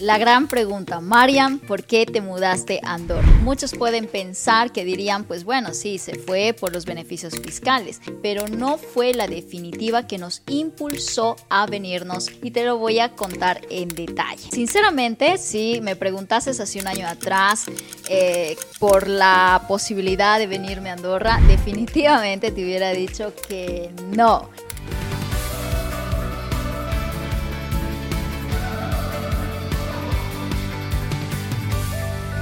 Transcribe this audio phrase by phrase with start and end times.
[0.00, 3.26] La gran pregunta, Mariam, ¿por qué te mudaste a Andorra?
[3.42, 8.46] Muchos pueden pensar que dirían, pues bueno, sí, se fue por los beneficios fiscales, pero
[8.46, 13.62] no fue la definitiva que nos impulsó a venirnos y te lo voy a contar
[13.70, 14.50] en detalle.
[14.52, 17.64] Sinceramente, si me preguntases hace un año atrás
[18.10, 24.50] eh, por la posibilidad de venirme a Andorra, definitivamente te hubiera dicho que no.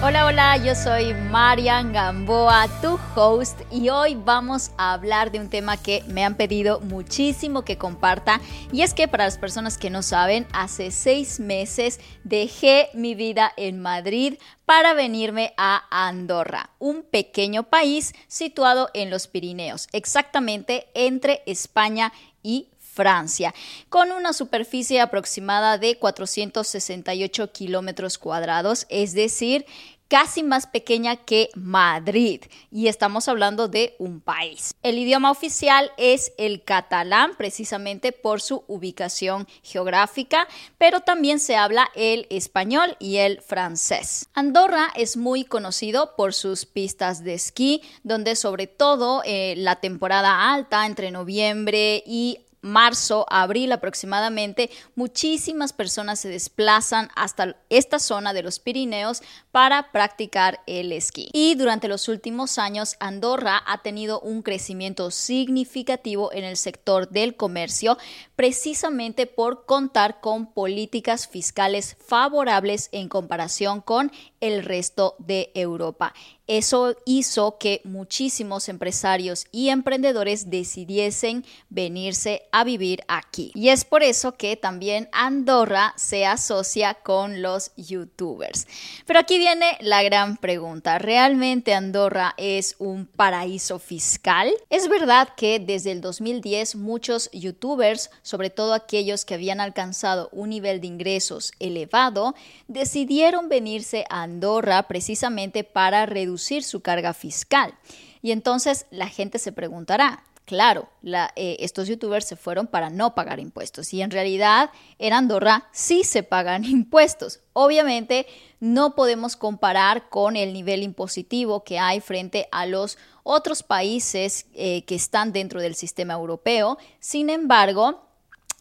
[0.06, 5.48] Hola, hola, yo soy Marian Gamboa, tu host, y hoy vamos a hablar de un
[5.48, 8.38] tema que me han pedido muchísimo que comparta,
[8.70, 13.50] y es que para las personas que no saben, hace seis meses dejé mi vida
[13.56, 14.34] en Madrid
[14.66, 22.12] para venirme a Andorra, un pequeño país situado en los Pirineos, exactamente entre España
[22.42, 23.52] y Francia,
[23.88, 29.66] con una superficie aproximada de 468 kilómetros cuadrados, es decir,
[30.14, 34.72] casi más pequeña que Madrid y estamos hablando de un país.
[34.84, 40.46] El idioma oficial es el catalán precisamente por su ubicación geográfica,
[40.78, 44.28] pero también se habla el español y el francés.
[44.34, 50.54] Andorra es muy conocido por sus pistas de esquí, donde sobre todo eh, la temporada
[50.54, 58.42] alta entre noviembre y marzo, abril aproximadamente, muchísimas personas se desplazan hasta esta zona de
[58.42, 59.22] los Pirineos
[59.54, 61.28] para practicar el esquí.
[61.32, 67.36] Y durante los últimos años, Andorra ha tenido un crecimiento significativo en el sector del
[67.36, 67.96] comercio,
[68.34, 74.10] precisamente por contar con políticas fiscales favorables en comparación con
[74.40, 76.12] el resto de Europa.
[76.46, 83.50] Eso hizo que muchísimos empresarios y emprendedores decidiesen venirse a vivir aquí.
[83.54, 88.66] Y es por eso que también Andorra se asocia con los youtubers.
[89.06, 90.98] Pero aquí viene la gran pregunta.
[90.98, 94.50] ¿Realmente Andorra es un paraíso fiscal?
[94.70, 100.48] Es verdad que desde el 2010 muchos youtubers, sobre todo aquellos que habían alcanzado un
[100.48, 102.34] nivel de ingresos elevado,
[102.68, 107.74] decidieron venirse a Andorra precisamente para reducir su carga fiscal.
[108.22, 113.40] Y entonces la gente se preguntará, claro, eh, estos youtubers se fueron para no pagar
[113.40, 117.40] impuestos y en realidad en Andorra sí se pagan impuestos.
[117.52, 118.26] Obviamente
[118.60, 124.84] no podemos comparar con el nivel impositivo que hay frente a los otros países eh,
[124.84, 126.78] que están dentro del sistema europeo.
[127.00, 128.04] Sin embargo,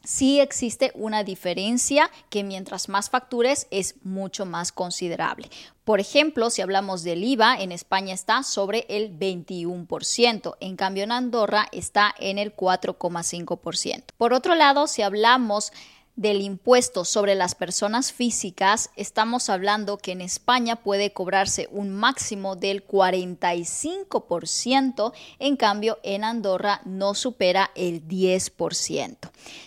[0.03, 5.49] sí existe una diferencia que mientras más factures es mucho más considerable.
[5.83, 11.11] Por ejemplo, si hablamos del IVA, en España está sobre el 21%, en cambio en
[11.11, 14.03] Andorra está en el 4,5%.
[14.17, 15.71] Por otro lado, si hablamos
[16.15, 22.55] del impuesto sobre las personas físicas, estamos hablando que en España puede cobrarse un máximo
[22.55, 29.17] del 45%, en cambio en Andorra no supera el 10%.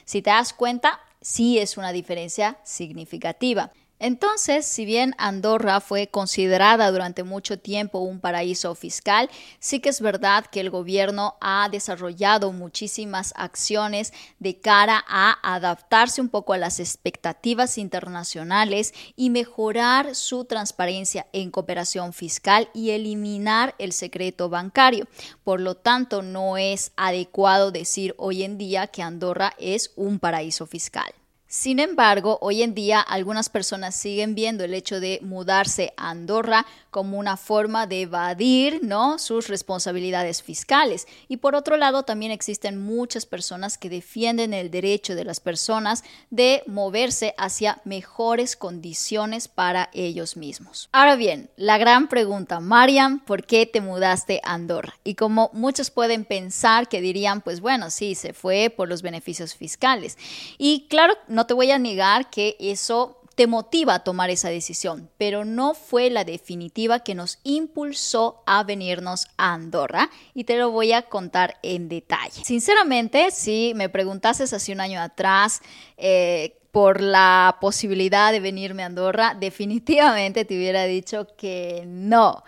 [0.05, 3.73] Si te das cuenta, sí es una diferencia significativa.
[3.99, 10.03] Entonces, si bien Andorra fue considerada durante mucho tiempo un paraíso fiscal, sí que es
[10.03, 16.59] verdad que el gobierno ha desarrollado muchísimas acciones de cara a adaptarse un poco a
[16.59, 25.09] las expectativas internacionales y mejorar su transparencia en cooperación fiscal y eliminar el secreto bancario.
[25.43, 30.67] Por lo tanto, no es adecuado decir hoy en día que Andorra es un paraíso
[30.67, 31.15] fiscal.
[31.49, 36.67] Sin embargo, hoy en día algunas personas siguen viendo el hecho de mudarse a Andorra
[36.91, 39.19] como una forma de evadir ¿no?
[39.21, 41.07] sus responsabilidades fiscales.
[41.29, 46.03] Y por otro lado, también existen muchas personas que defienden el derecho de las personas
[46.31, 50.89] de moverse hacia mejores condiciones para ellos mismos.
[50.91, 54.95] Ahora bien, la gran pregunta, Mariam, ¿por qué te mudaste a Andorra?
[55.05, 59.55] Y como muchos pueden pensar que dirían, pues bueno, sí, se fue por los beneficios
[59.55, 60.19] fiscales.
[60.59, 65.10] Y claro, no te voy a negar que eso te motiva a tomar esa decisión,
[65.18, 70.71] pero no fue la definitiva que nos impulsó a venirnos a Andorra y te lo
[70.71, 72.42] voy a contar en detalle.
[72.42, 75.60] Sinceramente, si me preguntases hace un año atrás,
[75.98, 82.44] eh, por la posibilidad de venirme a Andorra, definitivamente te hubiera dicho que no.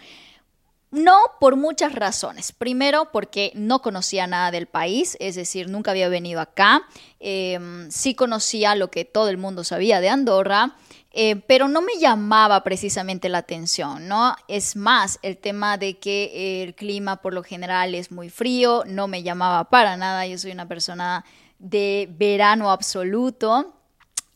[0.91, 2.53] No por muchas razones.
[2.53, 6.83] Primero, porque no conocía nada del país, es decir, nunca había venido acá.
[7.21, 10.77] Em, sí conocía lo que todo el mundo sabía de Andorra,
[11.13, 14.35] eh, pero no me llamaba precisamente la atención, ¿no?
[14.47, 19.09] Es más, el tema de que el clima por lo general es muy frío, no
[19.09, 20.27] me llamaba para nada.
[20.27, 21.25] Yo soy una persona
[21.59, 23.75] de verano absoluto.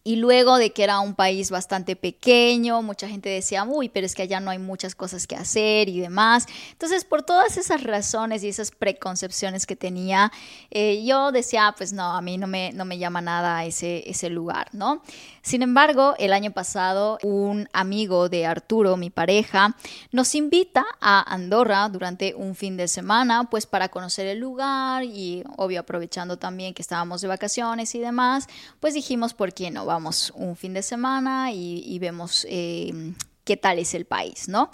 [0.05, 4.15] Y luego de que era un país bastante pequeño, mucha gente decía, uy, pero es
[4.15, 6.47] que allá no hay muchas cosas que hacer y demás.
[6.73, 10.33] Entonces, por todas esas razones y esas preconcepciones que tenía,
[10.71, 14.29] eh, yo decía, pues no, a mí no me, no me llama nada ese, ese
[14.29, 15.03] lugar, ¿no?
[15.43, 19.77] Sin embargo, el año pasado, un amigo de Arturo, mi pareja,
[20.13, 25.43] nos invita a Andorra durante un fin de semana, pues para conocer el lugar y,
[25.57, 28.47] obvio, aprovechando también que estábamos de vacaciones y demás,
[28.79, 29.85] pues dijimos, ¿por qué no?
[29.85, 33.13] vamos un fin de semana y, vemos eh,
[33.45, 34.71] qué tal es el país, ¿no?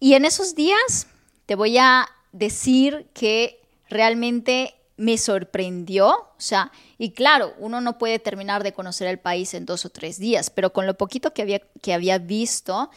[0.00, 1.06] Y en esos días
[1.46, 8.18] te voy a decir que realmente me sorprendió, o sea, y claro, uno no puede
[8.18, 11.42] terminar de conocer el país en dos o tres días, pero con lo poquito que
[11.42, 12.90] había, que había visto,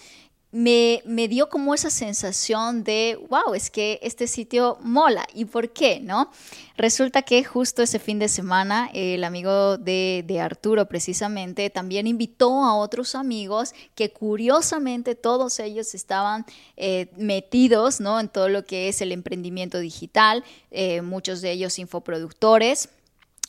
[0.56, 5.28] me, me, dio como esa sensación de, wow, es que este sitio mola.
[5.34, 6.00] ¿Y por qué?
[6.00, 6.32] ¿No?
[6.78, 12.64] Resulta que justo ese fin de semana el amigo de, de Arturo precisamente también invitó
[12.64, 16.46] a otros amigos que curiosamente todos ellos estaban
[16.78, 18.18] eh, metidos ¿no?
[18.18, 22.88] en todo lo que es el emprendimiento digital, eh, muchos de ellos infoproductores.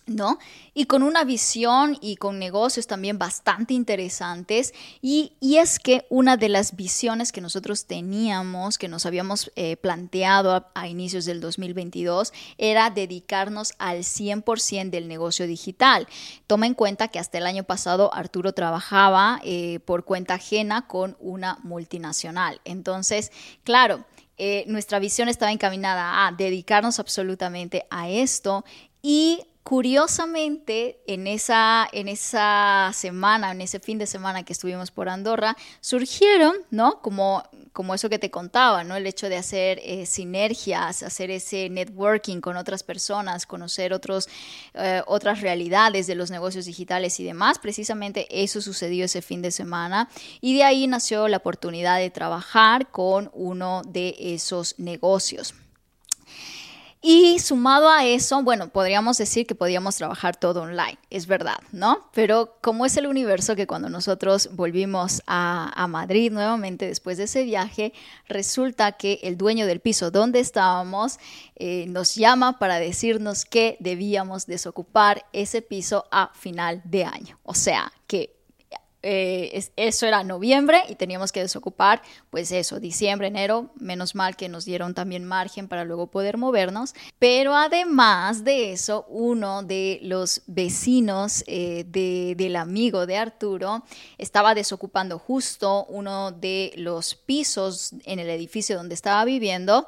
[0.07, 0.39] ¿No?
[0.73, 4.73] Y con una visión y con negocios también bastante interesantes.
[5.03, 10.71] Y, es que una de las visiones que nosotros teníamos, que nos habíamos eh, planteado
[10.75, 16.07] a, inicios del 2022, era dedicarnos al 100% del negocio digital.
[16.47, 21.17] Toma en cuenta que hasta el año pasado Arturo trabajaba eh, por cuenta ajena con
[21.21, 22.61] una multinacional.
[22.65, 23.33] Entonces,
[23.65, 24.05] claro,
[24.39, 28.65] eh, nuestra visión estaba encaminada a dedicarnos absolutamente a esto
[29.01, 35.09] y Curiosamente, en esa, en esa semana, en ese fin de semana que estuvimos por
[35.09, 37.03] Andorra, surgieron, ¿no?
[37.03, 37.43] Como,
[37.73, 38.95] como eso que te contaba, ¿no?
[38.95, 44.29] El hecho de hacer eh, sinergias, hacer ese networking con otras personas, conocer otros,
[44.75, 47.59] eh, otras realidades de los negocios digitales y demás.
[47.59, 50.09] Precisamente eso sucedió ese fin de semana
[50.41, 55.55] y de ahí nació la oportunidad de trabajar con uno de esos negocios.
[57.09, 62.11] Y sumado a eso, bueno, podríamos decir que podíamos trabajar todo online, es verdad, ¿no?
[62.13, 67.45] Pero como es el universo que cuando nosotros volvimos a, Madrid nuevamente después de ese
[67.45, 67.93] viaje,
[68.27, 71.21] resulta que el dueño del piso donde estábamos
[71.55, 77.39] eh, nos llama para decirnos que debíamos desocupar ese piso a final de año.
[77.45, 78.36] O sea, que
[79.09, 84.49] eh, eso era noviembre y teníamos que desocupar, pues eso, diciembre, enero, menos mal que
[84.49, 90.43] nos dieron también margen para luego poder movernos, pero además de eso, uno de los
[90.49, 93.85] vecinos eh, del amigo de Arturo
[94.19, 99.87] estaba desocupando justo uno de los pisos en el edificio donde estaba viviendo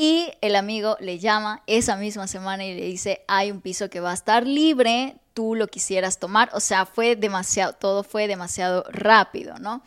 [0.00, 3.98] y el amigo le llama esa misma semana y le dice, hay un piso que
[3.98, 6.50] va a estar libre, tú lo quisieras tomar.
[6.52, 9.82] O sea, fue demasiado, todo fue demasiado rápido, ¿no?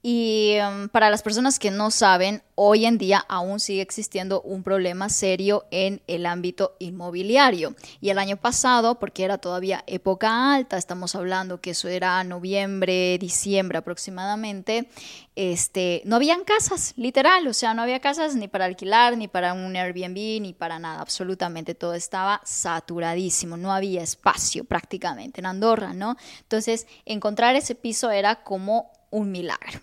[0.00, 4.62] Y em, para las personas que no saben, hoy en día aún sigue existiendo un
[4.62, 7.74] problema serio en el ámbito inmobiliario.
[8.00, 13.18] Y el año pasado, porque era todavía época alta, estamos hablando que eso era noviembre,
[13.18, 14.88] diciembre aproximadamente,
[15.34, 19.52] este, no habían casas, literal, o sea, no había casas ni para alquilar, ni para
[19.52, 25.92] un Airbnb, ni para nada, absolutamente todo estaba saturadísimo, no había espacio prácticamente en Andorra,
[25.92, 26.16] ¿no?
[26.40, 29.80] Entonces, encontrar ese piso era como un milagro.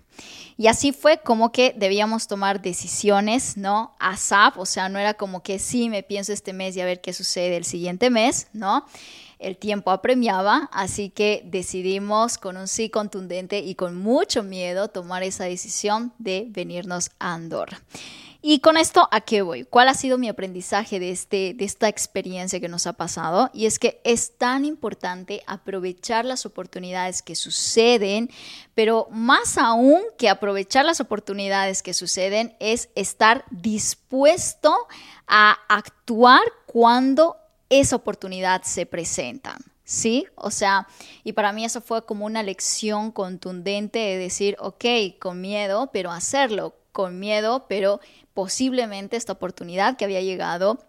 [0.58, 3.96] Y así fue como que debíamos tomar decisiones, ¿no?
[4.00, 7.02] ASAP, o sea, no era como que sí, me pienso este mes y a ver
[7.02, 8.86] qué sucede el siguiente mes, ¿no?
[9.38, 15.24] El tiempo apremiaba, así que decidimos con un sí contundente y con mucho miedo tomar
[15.24, 17.82] esa decisión de venirnos a Andorra.
[18.48, 19.64] Y con esto, ¿a qué voy?
[19.64, 23.50] ¿Cuál ha sido mi aprendizaje de, este, de esta experiencia que nos ha pasado?
[23.56, 28.30] Y es que es tan importante aprovechar las oportunidades que suceden,
[28.76, 34.76] pero más aún que aprovechar las oportunidades que suceden es estar dispuesto
[35.26, 37.38] a actuar cuando
[37.70, 39.58] esa oportunidad se presenta.
[39.84, 40.28] ¿sí?
[40.36, 40.88] O sea,
[41.24, 44.86] y para mí eso fue como una lección contundente de decir, ok,
[45.20, 48.00] con miedo, pero hacerlo, con miedo, pero
[48.34, 50.80] posiblemente esta oportunidad que había llegado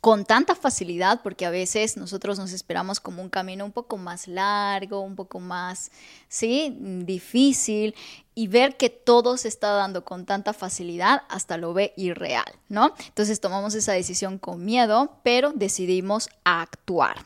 [0.00, 4.28] con tanta facilidad, porque a veces nosotros nos esperamos como un camino un poco más
[4.28, 5.90] largo, un poco más,
[6.28, 7.96] sí, difícil,
[8.32, 12.94] y ver que todo se está dando con tanta facilidad hasta lo ve irreal, ¿no?
[13.08, 17.24] Entonces tomamos esa decisión con miedo, pero decidimos actuar.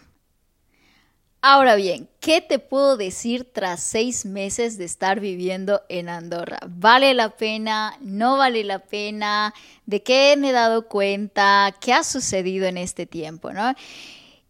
[1.46, 6.58] Ahora bien, ¿qué te puedo decir tras seis meses de estar viviendo en Andorra?
[6.66, 7.98] ¿Vale la pena?
[8.00, 9.52] ¿No vale la pena?
[9.84, 11.74] ¿De qué me he dado cuenta?
[11.82, 13.52] ¿Qué ha sucedido en este tiempo?
[13.52, 13.74] ¿no?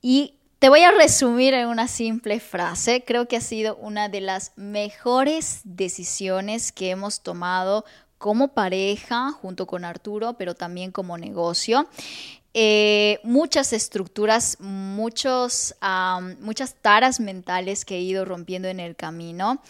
[0.02, 3.02] Y te voy a resumir en una simple frase.
[3.04, 7.84] Creo que ha sido una de las mejores decisiones que hemos tomado
[8.18, 11.88] como pareja junto con Arturo, pero también como negocio.
[12.54, 15.74] Eh, muchas estructuras, muchos,
[16.40, 19.60] muchas taras mentales que he ido rompiendo en el camino.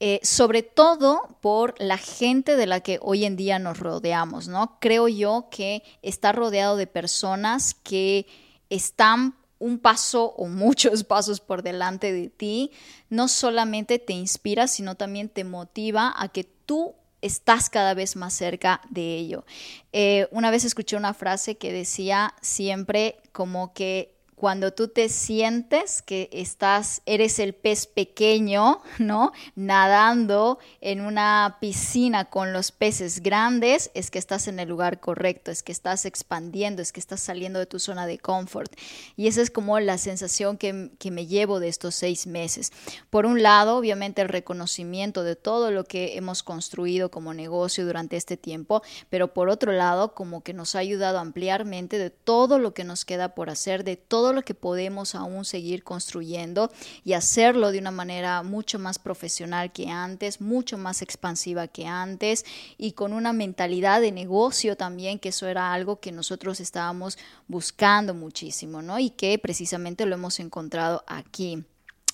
[0.00, 4.78] Eh, sobre todo por la gente de la que hoy en día nos rodeamos, ¿no?
[4.78, 8.24] Creo yo que está rodeado de personas que
[8.70, 12.70] están un paso o muchos pasos por delante de ti,
[13.10, 18.32] no solamente te inspira, sino también te motiva a que tú estás cada vez más
[18.34, 19.44] cerca de ello.
[19.92, 26.00] Eh, una vez escuché una frase que decía siempre como que cuando tú te sientes
[26.00, 29.32] que estás, eres el pez pequeño, ¿no?
[29.56, 35.50] Nadando en una piscina con los peces grandes, es que estás en el lugar correcto,
[35.50, 38.72] es que estás expandiendo, es que estás saliendo de tu zona de confort.
[39.16, 42.72] Y esa es como la sensación que, que me llevo de estos seis meses.
[43.10, 48.16] Por un lado, obviamente el reconocimiento de todo lo que hemos construido como negocio durante
[48.16, 52.10] este tiempo, pero por otro lado, como que nos ha ayudado a ampliar mente de
[52.10, 53.96] todo lo que nos queda por hacer, de
[54.28, 56.70] todo lo que podemos aún seguir construyendo
[57.02, 62.44] y hacerlo de una manera mucho más profesional que antes, mucho más expansiva que antes
[62.76, 67.16] y con una mentalidad de negocio también, que eso era algo que nosotros estábamos
[67.46, 68.98] buscando muchísimo, ¿no?
[68.98, 71.64] Y que precisamente lo hemos encontrado aquí.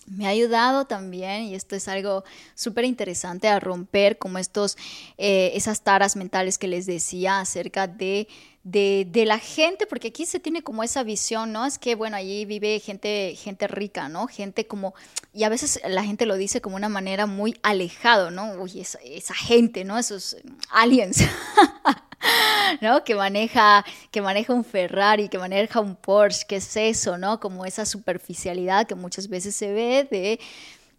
[0.07, 4.77] Me ha ayudado también, y esto es algo súper interesante, a romper como estos,
[5.19, 8.29] eh, esas taras mentales que les decía acerca de
[8.65, 11.67] de, de, la gente, porque aquí se tiene como esa visión, ¿no?
[11.67, 14.27] Es que, bueno, allí vive gente, gente rica, ¿no?
[14.27, 14.95] Gente como,
[15.35, 18.55] y a veces la gente lo dice como una manera muy alejado, ¿no?
[18.55, 19.99] Uy, esa, esa gente, ¿no?
[19.99, 20.39] Esos
[20.71, 21.19] aliens,
[22.81, 23.05] ¿no?
[23.05, 27.41] Que maneja, que maneja un Ferrari, que maneja un Porsche, ¿qué es eso, ¿no?
[27.41, 30.41] Como esa superficialidad que muchas veces se ve de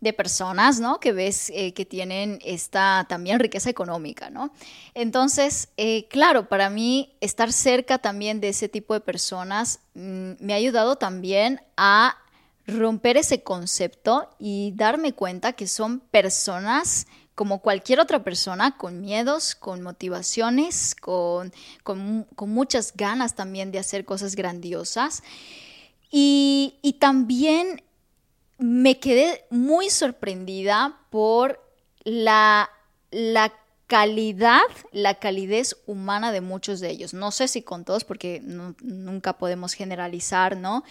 [0.05, 0.99] de personas, ¿no?
[0.99, 4.51] Que ves eh, que tienen esta también riqueza económica, ¿no?
[4.93, 10.53] Entonces, eh, claro, para mí estar cerca también de ese tipo de personas mm, me
[10.53, 12.17] ha ayudado también a
[12.67, 19.55] romper ese concepto y darme cuenta que son personas como cualquier otra persona, con miedos,
[19.55, 25.21] con motivaciones, con, con, muchas ganas también de hacer cosas grandiosas.
[26.09, 27.83] Y, y también
[28.57, 31.61] me quedé muy sorprendida por
[32.05, 32.69] la,
[33.11, 33.51] la
[33.87, 34.61] calidad,
[34.91, 37.13] la calidez humana de muchos de ellos.
[37.13, 40.83] No sé si con todos, porque nunca podemos generalizar, ¿no?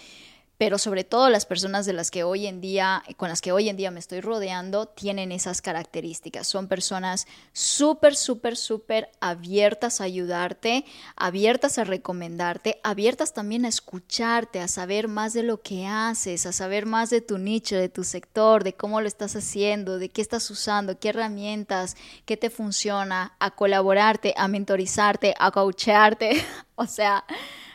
[0.57, 3.67] Pero sobre todo las personas de las que hoy en día, con las que hoy
[3.67, 6.47] en día me estoy rodeando, tienen esas características.
[6.47, 10.85] Son personas súper, súper, súper abiertas a ayudarte,
[11.17, 16.53] abiertas a recomendarte, abiertas también a escucharte, a saber más de lo que haces, a
[16.53, 20.21] saber más de tu nicho, de tu sector, de cómo lo estás haciendo, de qué
[20.21, 26.43] estás usando, qué herramientas, qué te funciona, a colaborarte, a mentorizarte, a coachearte.
[26.75, 27.25] o sea,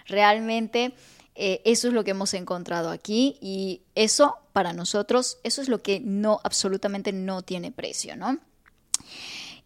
[0.07, 0.95] realmente
[1.35, 5.83] eh, eso es lo que hemos encontrado aquí y eso para nosotros, eso es lo
[5.83, 8.39] que no, absolutamente no tiene precio, ¿no?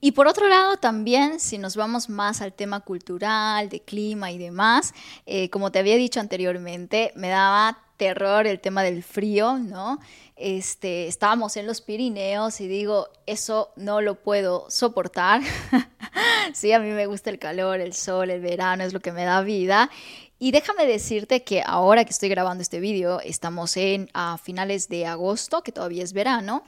[0.01, 4.37] Y por otro lado, también, si nos vamos más al tema cultural, de clima y
[4.37, 4.93] demás,
[5.25, 9.99] eh, como te había dicho anteriormente, me daba terror el tema del frío, ¿no?
[10.37, 15.41] Este, estábamos en los Pirineos y digo, eso no lo puedo soportar.
[16.53, 19.25] sí, a mí me gusta el calor, el sol, el verano, es lo que me
[19.25, 19.91] da vida.
[20.39, 25.07] Y déjame decirte que ahora que estoy grabando este vídeo, estamos en a finales de
[25.07, 26.65] agosto, que todavía es verano.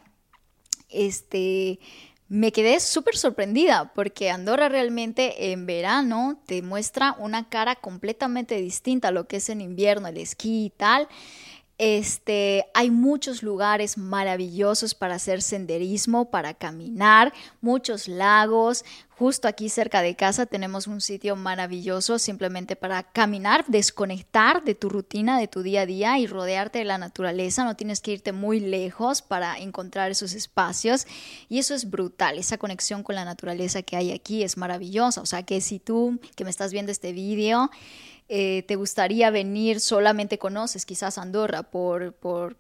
[0.89, 1.81] Este,
[2.29, 9.09] me quedé súper sorprendida porque Andorra realmente en verano te muestra una cara completamente distinta
[9.09, 11.09] a lo que es en invierno, el esquí y tal.
[11.79, 18.85] Este, hay muchos lugares maravillosos para hacer senderismo, para caminar, muchos lagos.
[19.19, 24.91] Justo aquí cerca de casa tenemos un sitio maravilloso simplemente para caminar, desconectar de tu
[24.91, 27.65] rutina, de tu día a día y rodearte de la naturaleza.
[27.65, 31.07] No tienes que irte muy lejos para encontrar esos espacios
[31.49, 32.37] y eso es brutal.
[32.37, 35.23] Esa conexión con la naturaleza que hay aquí es maravillosa.
[35.23, 37.71] O sea que si tú que me estás viendo este vídeo,
[38.29, 42.57] eh, te gustaría venir, solamente conoces quizás Andorra por, por,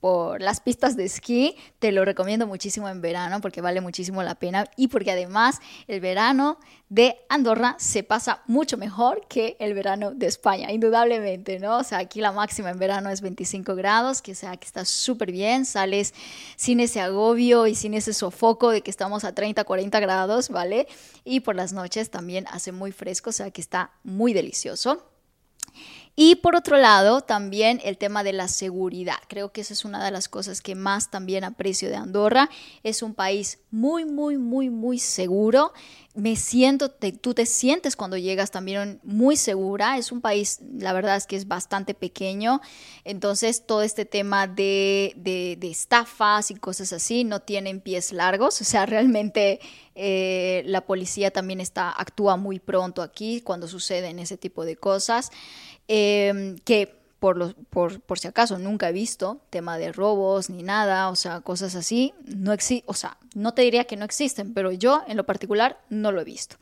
[0.00, 4.34] por, las pistas de esquí, te lo recomiendo muchísimo en verano porque vale muchísimo la
[4.34, 10.10] pena y porque además el verano de Andorra se pasa mucho mejor que el verano
[10.12, 11.78] de España, indudablemente, ¿no?
[11.78, 15.30] O sea, aquí la máxima en verano es 25 grados, que sea que está súper
[15.30, 16.14] bien, sales
[16.56, 20.88] sin ese agobio y sin ese sofoco de que estamos a 30, 40 grados, ¿vale?
[21.24, 25.11] Y por las noches también hace muy fresco, o sea que está muy delicioso precioso.
[26.14, 29.16] Y por otro lado, también el tema de la seguridad.
[29.28, 32.50] Creo que esa es una de las cosas que más también aprecio de Andorra.
[32.82, 35.72] Es un país muy, muy, muy, muy seguro.
[36.14, 39.96] Me siento, tú te sientes cuando llegas también muy segura.
[39.96, 42.60] Es un país, la verdad es que es bastante pequeño.
[43.04, 48.60] Entonces, todo este tema de, de, de estafas y cosas así no tienen pies largos.
[48.60, 49.60] O sea, realmente
[49.94, 55.30] eh, la policía también está, actúa muy pronto aquí cuando suceden ese tipo de cosas.
[55.88, 61.08] Em, que por, por, por, si acaso nunca he visto tema de robos ni nada,
[61.08, 64.72] o sea, cosas así, no exi o sea, no te diría que no existen, pero
[64.72, 66.56] yo en lo particular no lo he visto.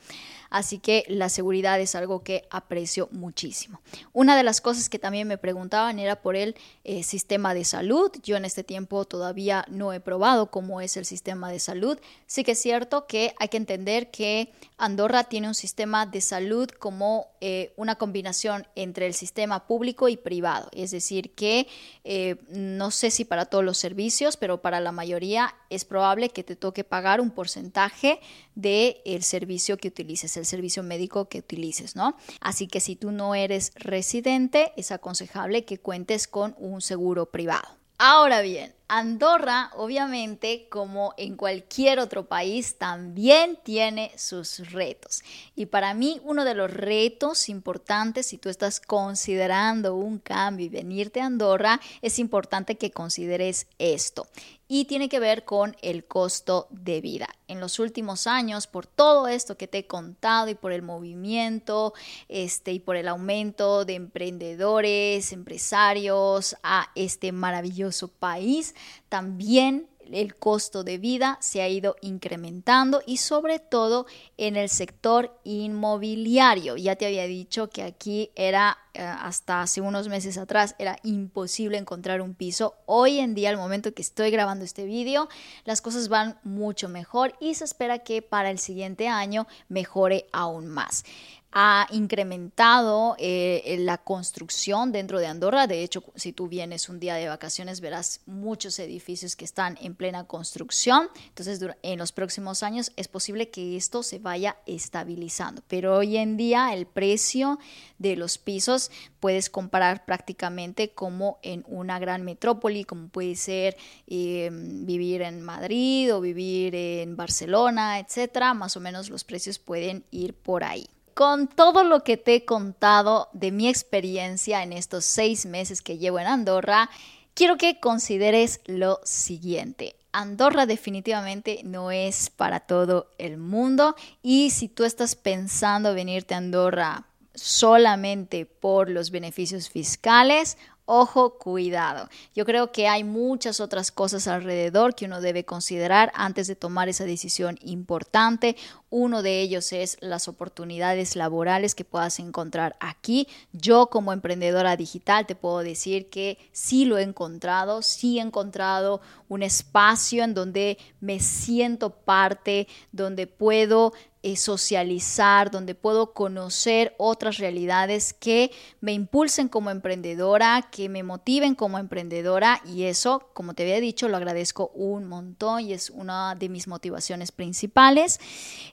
[0.51, 3.81] Así que la seguridad es algo que aprecio muchísimo.
[4.13, 8.11] Una de las cosas que también me preguntaban era por el eh, sistema de salud.
[8.23, 11.99] Yo en este tiempo todavía no he probado cómo es el sistema de salud.
[12.27, 16.69] Sí que es cierto que hay que entender que Andorra tiene un sistema de salud
[16.69, 20.69] como eh, una combinación entre el sistema público y privado.
[20.73, 21.69] Es decir, que
[22.05, 26.43] eh, no sé si para todos los servicios, pero para la mayoría es probable que
[26.43, 28.21] te toque pagar un porcentaje
[28.55, 32.17] del servicio que utilices, el servicio médico que utilices, ¿no?
[32.41, 37.69] Así que si tú no eres residente, es aconsejable que cuentes con un seguro privado.
[37.99, 45.23] Ahora bien, Andorra, obviamente, como en cualquier otro país, también tiene sus retos.
[45.55, 50.71] Y para mí, uno de los retos importantes, si tú estás considerando un cambio y
[50.71, 54.27] venirte a Andorra, es importante que consideres esto.
[54.73, 57.29] Y tiene que ver con el costo de vida.
[57.49, 61.93] En los últimos años, por todo esto que te he contado y por el movimiento
[62.29, 68.77] este, y por el aumento de emprendedores, empresarios a este maravilloso país,
[69.09, 74.07] también el costo de vida se ha ido incrementando y sobre todo
[74.37, 76.77] en el sector inmobiliario.
[76.77, 81.79] Ya te había dicho que aquí era eh, hasta hace unos meses atrás era imposible
[81.79, 82.75] encontrar un piso.
[82.87, 85.29] Hoy en día, al momento que estoy grabando este vídeo,
[85.65, 90.67] las cosas van mucho mejor y se espera que para el siguiente año mejore aún
[90.67, 91.05] más
[91.53, 95.67] ha incrementado eh, la construcción dentro de Andorra.
[95.67, 99.97] De hecho, si tú vienes un día de vacaciones, verás muchos edificios que están en
[99.97, 101.09] plena construcción.
[101.29, 105.63] Entonces, en los próximos años es posible que esto se vaya estabilizando.
[105.67, 107.59] Pero hoy en día el precio
[107.99, 114.87] de los pisos puedes comparar prácticamente como en una gran metrópoli, como puede ser em,
[114.87, 118.55] vivir en Madrid o vivir en Barcelona, etcétera.
[118.55, 122.45] Más o menos los precios pueden ir por ahí con todo lo que te he
[122.45, 126.91] contado de mi experiencia en estos seis meses que llevo en Andorra,
[127.35, 129.97] quiero que consideres lo siguiente.
[130.13, 136.39] Andorra definitivamente no es para todo el mundo y si tú estás pensando venirte a
[136.39, 140.59] Andorra solamente por los beneficios fiscales
[140.93, 142.09] Ojo, cuidado.
[142.35, 146.89] Yo creo que hay muchas otras cosas alrededor que uno debe considerar antes de tomar
[146.89, 148.57] esa decisión importante.
[148.89, 153.29] Uno de ellos es las oportunidades laborales que puedas encontrar aquí.
[153.53, 159.01] Yo como emprendedora digital te puedo decir que sí lo he encontrado, sí he encontrado
[159.29, 167.39] un espacio en donde me siento parte, donde puedo eh, socializar, donde puedo conocer otras
[167.39, 173.63] realidades que me impulsen como emprendedora, que me motiven como emprendedora y eso, como te
[173.63, 178.21] había dicho, lo agradezco un montón y es una de mis motivaciones principales.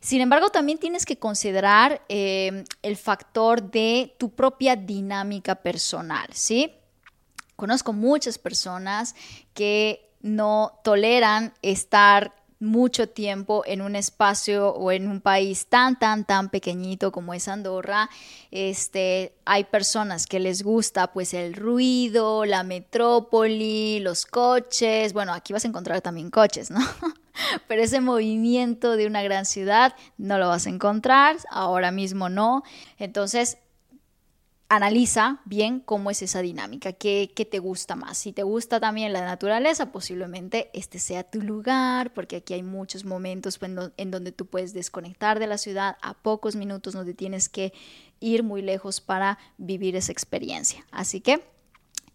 [0.02, 6.74] Sin embargo, también tienes que considerar eh, el factor de tu propia dinámica personal, ¿sí?
[7.56, 9.16] Conozco muchas personas
[9.54, 16.26] que no toleran estar mucho tiempo en un espacio o en un país tan, tan,
[16.26, 18.10] tan pequeñito como es Andorra.
[18.52, 25.14] Este, hay personas que les gusta pues el ruido, la metrópoli, los coches.
[25.14, 26.80] Bueno, aquí vas a encontrar también coches, ¿no?
[27.68, 32.64] Pero ese movimiento de una gran ciudad no lo vas a encontrar, ahora mismo no.
[32.98, 33.58] Entonces,
[34.70, 38.18] analiza bien cómo es esa dinámica, qué, te gusta más.
[38.18, 43.06] Si te gusta también la naturaleza, posiblemente este sea tu lugar, porque aquí hay muchos
[43.06, 47.74] momentos en donde tú puedes desconectar de la ciudad a pocos minutos, donde tienes que
[48.20, 50.86] ir muy lejos para vivir esa experiencia.
[50.92, 51.42] Así que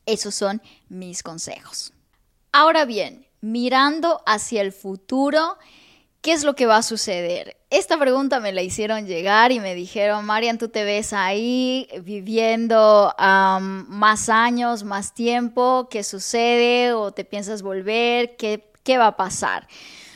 [0.04, 1.92] esos son mis consejos.
[2.52, 5.56] Ahora bien, mirando hacia el futuro,
[6.22, 7.56] ¿Qué es lo que va a suceder?
[7.68, 13.12] Esta pregunta me la hicieron llegar y me dijeron, Marian, ¿tú te ves ahí viviendo
[13.18, 15.88] más años, más tiempo?
[15.90, 16.92] ¿Qué sucede?
[16.92, 18.36] ¿O te piensas volver?
[18.36, 19.66] ¿Qué, qué va a pasar?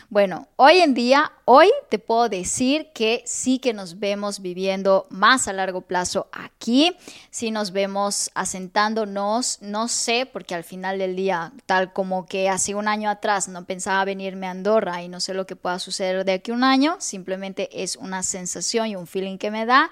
[0.09, 5.49] Bueno, hoy en día, hoy te puedo decir que sí que nos vemos viviendo más
[5.49, 6.97] a largo plazo aquí,
[7.31, 12.77] sí nos vemos asentándonos, no sé, porque al final del día, tal como que hace
[12.77, 16.25] un año atrás no pensaba venirme a Andorra y no sé lo que pueda suceder
[16.25, 19.90] de aquí a un año, simplemente es una sensación y un feeling que me da.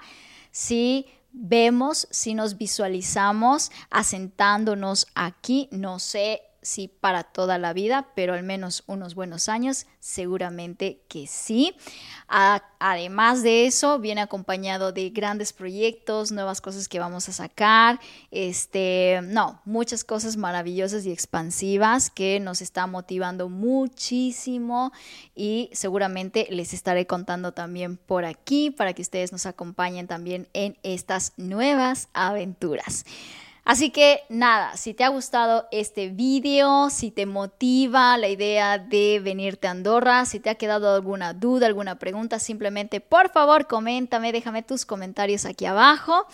[0.51, 8.33] Sí vemos, si nos visualizamos asentándonos aquí, no sé si para toda la vida, pero
[8.33, 11.75] al menos unos buenos años, seguramente que sí.
[12.27, 17.99] además de eso, viene acompañado de grandes proyectos, nuevas cosas que vamos a sacar,
[18.31, 24.91] este, no, muchas cosas maravillosas y expansivas que nos está motivando muchísimo
[25.35, 30.77] y seguramente les estaré contando también por aquí para que ustedes nos acompañen también en
[30.83, 33.05] estas nuevas aventuras.
[33.65, 39.19] Así que nada, si te ha gustado este video, si te motiva la idea de
[39.19, 44.31] venirte a Andorra, si te ha quedado alguna duda, alguna pregunta, simplemente por favor coméntame,
[44.31, 46.27] déjame tus comentarios aquí abajo.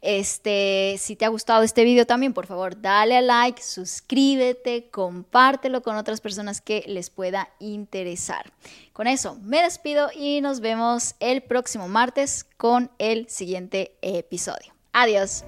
[0.00, 5.82] Este, si te ha gustado este video también, por favor, dale a like, suscríbete, compártelo
[5.82, 8.52] con otras personas que les pueda interesar.
[8.92, 14.72] Con eso me despido y nos vemos el próximo martes con el siguiente episodio.
[14.92, 15.42] Adiós.